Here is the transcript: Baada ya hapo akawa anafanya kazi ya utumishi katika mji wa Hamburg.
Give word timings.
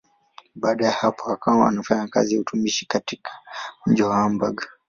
Baada 0.55 0.85
ya 0.85 0.91
hapo 0.91 1.31
akawa 1.33 1.67
anafanya 1.67 2.07
kazi 2.07 2.35
ya 2.35 2.41
utumishi 2.41 2.85
katika 2.85 3.31
mji 3.85 4.01
wa 4.03 4.15
Hamburg. 4.15 4.61